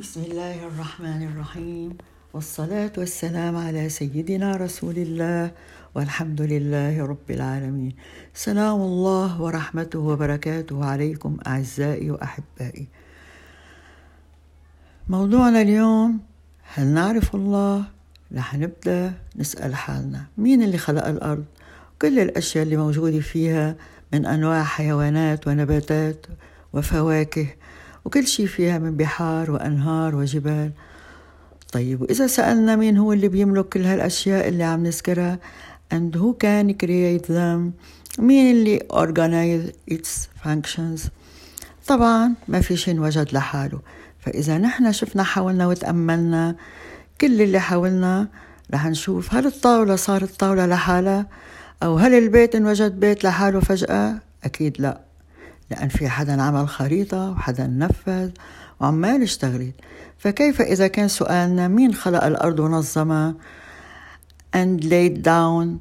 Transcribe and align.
بسم 0.00 0.22
الله 0.32 0.66
الرحمن 0.66 1.22
الرحيم. 1.28 1.98
والصلاة 2.32 2.92
والسلام 2.98 3.56
على 3.56 3.88
سيدنا 3.88 4.56
رسول 4.56 4.96
الله 4.96 5.50
والحمد 5.94 6.40
لله 6.40 7.04
رب 7.06 7.28
العالمين. 7.30 7.92
سلام 8.34 8.80
الله 8.80 9.42
ورحمته 9.42 9.98
وبركاته 9.98 10.84
عليكم 10.84 11.36
أعزائي 11.46 12.10
وأحبائي. 12.10 12.86
موضوعنا 15.08 15.60
اليوم 15.62 16.20
هل 16.74 16.86
نعرف 16.86 17.34
الله؟ 17.34 17.84
رح 18.32 18.54
نبدأ 18.54 19.12
نسأل 19.36 19.74
حالنا. 19.74 20.26
مين 20.38 20.62
اللي 20.62 20.78
خلق 20.78 21.06
الأرض؟ 21.06 21.44
كل 22.02 22.18
الأشياء 22.18 22.64
اللي 22.64 22.76
موجودة 22.76 23.20
فيها 23.20 23.76
من 24.12 24.26
أنواع 24.26 24.64
حيوانات 24.64 25.48
ونباتات 25.48 26.26
وفواكه. 26.72 27.46
وكل 28.10 28.26
شيء 28.26 28.46
فيها 28.46 28.78
من 28.78 28.96
بحار 28.96 29.50
وأنهار 29.50 30.16
وجبال. 30.16 30.70
طيب 31.72 32.02
وإذا 32.02 32.26
سألنا 32.26 32.76
مين 32.76 32.96
هو 32.96 33.12
اللي 33.12 33.28
بيملك 33.28 33.68
كل 33.68 33.84
هالأشياء 33.84 34.48
اللي 34.48 34.64
عم 34.64 34.82
نذكرها 34.86 35.38
and 35.94 36.16
who 36.16 36.34
can 36.44 36.74
create 36.82 37.26
them 37.28 37.70
مين 38.18 38.56
اللي 38.56 38.78
organize 38.92 39.94
its 39.94 40.08
functions 40.44 41.08
طبعا 41.86 42.34
ما 42.48 42.60
في 42.60 42.76
شيء 42.76 42.94
انوجد 42.94 43.32
لحاله. 43.32 43.80
فإذا 44.20 44.58
نحن 44.58 44.92
شفنا 44.92 45.22
حولنا 45.22 45.66
وتأملنا 45.66 46.56
كل 47.20 47.42
اللي 47.42 47.60
حولنا 47.60 48.28
رح 48.74 48.86
نشوف 48.86 49.34
هل 49.34 49.46
الطاولة 49.46 49.96
صارت 49.96 50.40
طاولة 50.40 50.66
لحالها 50.66 51.26
أو 51.82 51.96
هل 51.96 52.14
البيت 52.14 52.54
انوجد 52.54 53.00
بيت 53.00 53.24
لحاله 53.24 53.60
فجأة؟ 53.60 54.18
أكيد 54.44 54.80
لا. 54.80 55.09
لأن 55.70 55.88
في 55.88 56.08
حدا 56.08 56.42
عمل 56.42 56.68
خريطة 56.68 57.30
وحدا 57.30 57.66
نفذ 57.66 58.30
وعمال 58.80 59.22
يشتغل. 59.22 59.72
فكيف 60.18 60.60
إذا 60.60 60.86
كان 60.86 61.08
سؤالنا 61.08 61.68
مين 61.68 61.94
خلق 61.94 62.24
الأرض 62.24 62.60
ونظمها 62.60 63.34
and 64.56 64.84
laid 64.84 65.22
down 65.22 65.80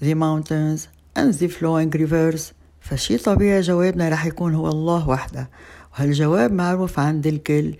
the 0.00 0.14
mountains 0.14 0.88
and 1.16 1.34
the 1.34 1.48
flowing 1.48 1.90
rivers 1.90 2.52
فشي 2.80 3.18
طبيعي 3.18 3.60
جوابنا 3.60 4.08
رح 4.08 4.26
يكون 4.26 4.54
هو 4.54 4.68
الله 4.68 5.08
وحده. 5.08 5.50
وهالجواب 5.92 6.52
معروف 6.52 6.98
عند 6.98 7.26
الكل 7.26 7.74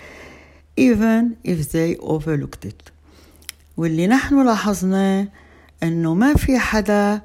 even 0.80 1.50
if 1.50 1.72
they 1.72 2.00
overlooked 2.00 2.68
it. 2.68 2.92
واللي 3.76 4.06
نحن 4.06 4.46
لاحظناه 4.46 5.28
إنه 5.82 6.14
ما 6.14 6.34
في 6.34 6.58
حدا 6.58 7.20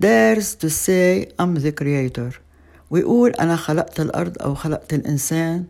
dares 0.00 0.54
to 0.54 0.68
say 0.68 1.26
I'm 1.38 1.54
the 1.62 1.72
creator. 1.72 2.49
ويقول 2.90 3.30
أنا 3.30 3.56
خلقت 3.56 4.00
الأرض 4.00 4.42
أو 4.42 4.54
خلقت 4.54 4.94
الإنسان 4.94 5.64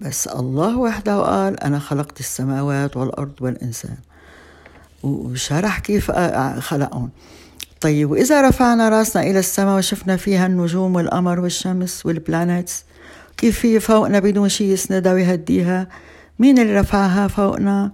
بس 0.00 0.26
الله 0.26 0.78
وحده 0.78 1.22
قال 1.22 1.60
أنا 1.60 1.78
خلقت 1.78 2.20
السماوات 2.20 2.96
والأرض 2.96 3.32
والإنسان. 3.40 3.96
وشرح 5.02 5.78
كيف 5.78 6.10
خلقهم. 6.58 7.10
طيب 7.80 8.10
وإذا 8.10 8.48
رفعنا 8.48 8.88
رأسنا 8.88 9.22
إلى 9.22 9.38
السماء 9.38 9.78
وشفنا 9.78 10.16
فيها 10.16 10.46
النجوم 10.46 10.94
والقمر 10.94 11.40
والشمس 11.40 12.06
والبلانيتس 12.06 12.84
كيف 13.36 13.66
هي 13.66 13.80
فوقنا 13.80 14.18
بدون 14.18 14.48
شيء 14.48 14.66
يسندها 14.66 15.12
ويهديها؟ 15.12 15.88
مين 16.38 16.58
اللي 16.58 16.80
رفعها 16.80 17.28
فوقنا؟ 17.28 17.92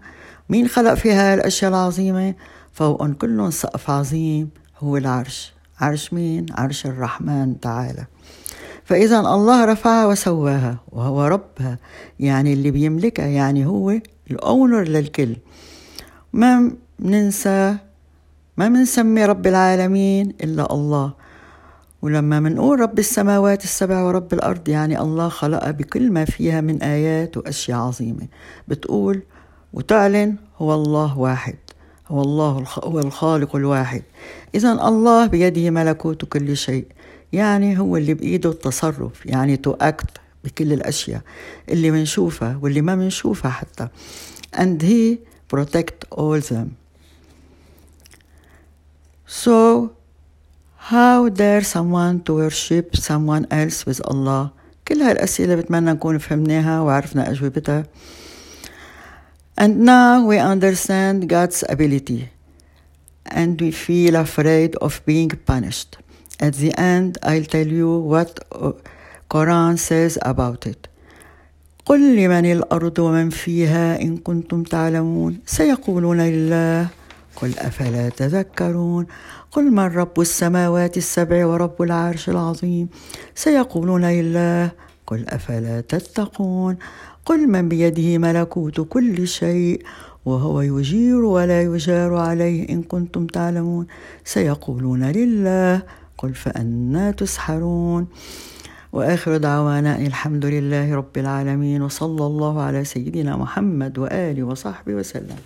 مين 0.49 0.69
خلق 0.69 0.95
فيها 0.95 1.35
الأشياء 1.35 1.71
العظيمة؟ 1.71 2.35
فوقهم 2.73 3.13
كلهم 3.13 3.51
سقف 3.51 3.91
عظيم 3.91 4.51
هو 4.79 4.97
العرش. 4.97 5.53
عرش 5.81 6.13
مين؟ 6.13 6.47
عرش 6.51 6.87
الرحمن 6.87 7.61
تعالى. 7.61 8.07
فإذا 8.85 9.21
الله 9.21 9.65
رفعها 9.65 10.07
وسواها 10.07 10.79
وهو 10.93 11.27
ربها 11.27 11.79
يعني 12.21 12.53
اللي 12.53 12.71
بيملكها 12.71 13.27
يعني 13.27 13.67
هو 13.67 14.01
الأونر 14.31 14.83
للكل. 14.83 15.37
ما 16.33 16.71
ننسى 17.01 17.77
ما 18.57 18.69
منسمي 18.69 19.25
رب 19.25 19.47
العالمين 19.47 20.35
إلا 20.45 20.73
الله. 20.73 21.13
ولما 22.03 22.41
منقول 22.41 22.81
رب 22.81 22.99
السماوات 22.99 23.65
السبع 23.65 24.03
ورب 24.03 24.33
الأرض 24.33 24.69
يعني 24.69 25.01
الله 25.01 25.29
خلق 25.29 25.71
بكل 25.71 26.13
ما 26.13 26.25
فيها 26.25 26.61
من 26.61 26.83
آيات 26.83 27.37
وأشياء 27.37 27.79
عظيمة. 27.79 28.29
بتقول 28.69 29.23
وتعلن 29.73 30.37
هو 30.59 30.75
الله 30.75 31.19
واحد. 31.19 31.57
هو 32.09 32.23
الله 32.23 32.65
هو 32.85 32.99
الخالق 32.99 33.57
الواحد. 33.57 34.03
إذا 34.55 34.73
الله 34.73 35.27
بيده 35.27 35.71
ملكوت 35.71 36.25
كل 36.25 36.57
شيء. 36.57 36.87
يعني 37.33 37.79
هو 37.79 37.97
اللي 37.97 38.15
بإيده 38.15 38.51
التصرف 38.51 39.27
يعني 39.27 39.57
تو 39.57 39.73
أكت 39.81 40.11
بكل 40.45 40.73
الأشياء 40.73 41.21
اللي 41.69 41.91
منشوفها 41.91 42.59
واللي 42.63 42.81
ما 42.81 42.95
منشوفها 42.95 43.51
حتى. 43.51 43.89
And 44.57 44.83
he 44.83 45.19
protect 45.55 46.19
all 46.19 46.41
them. 46.41 46.69
So 49.27 49.91
how 50.91 51.29
dare 51.29 51.63
someone 51.63 52.23
to 52.27 52.33
worship 52.43 52.97
someone 52.97 53.45
else 53.51 53.85
with 53.87 54.01
Allah? 54.11 54.51
كل 54.89 55.03
هالأسئلة 55.03 55.55
بتمنى 55.55 55.91
نكون 55.91 56.19
فهمناها 56.19 56.81
وعرفنا 56.81 57.31
أجوبتها. 57.31 57.87
And 59.61 59.81
now 59.81 60.25
we 60.25 60.39
understand 60.39 61.29
God's 61.29 61.65
ability 61.69 62.29
and 63.27 63.61
we 63.61 63.73
feel 63.73 64.15
afraid 64.15 64.77
of 64.77 65.03
being 65.05 65.31
punished. 65.31 65.99
At 66.39 66.55
the 66.55 66.73
end, 66.79 67.19
I'll 67.25 67.43
tell 67.43 67.67
you 67.67 67.99
what 67.99 68.39
Quran 69.29 69.77
says 69.77 70.17
about 70.23 70.67
it. 70.67 70.87
قل 71.87 72.17
لمن 72.17 72.53
الأرض 72.53 72.99
ومن 72.99 73.31
فيها 73.31 74.01
إن 74.03 74.17
كنتم 74.17 74.63
تعلمون 74.63 75.39
سيقولون 75.47 76.21
لله 76.21 76.89
قل 77.37 77.59
أفلا 77.59 78.09
تذكرون 78.09 79.07
قل 79.51 79.71
من 79.71 79.87
رب 79.87 80.21
السماوات 80.21 80.97
السبع 80.97 81.47
ورب 81.47 81.83
العرش 81.83 82.29
العظيم 82.29 82.89
سيقولون 83.35 84.05
لله 84.05 84.71
قل 85.09 85.25
أفلا 85.29 85.81
تتقون؟ 85.81 86.77
قل 87.25 87.41
من 87.49 87.69
بيده 87.69 88.19
ملكوت 88.19 88.81
كل 88.81 89.29
شيء 89.29 89.83
وهو 90.25 90.61
يجير 90.61 91.25
ولا 91.25 91.63
يجار 91.63 92.15
عليه 92.15 92.69
إن 92.69 92.83
كنتم 92.83 93.27
تعلمون. 93.27 93.87
سيقولون 94.25 95.03
لله 95.05 95.83
قل 96.19 96.35
فأنا 96.35 97.11
تسحرون. 97.11 98.07
وآخر 98.93 99.37
دعوانا 99.37 99.99
الحمد 99.99 100.45
لله 100.45 100.95
رب 100.95 101.15
العالمين 101.17 101.83
وصلى 101.83 102.25
الله 102.27 102.55
على 102.63 102.85
سيدنا 102.85 103.37
محمد 103.37 103.99
وآله 103.99 104.43
وصحبه 104.43 104.95
وسلم. 104.95 105.41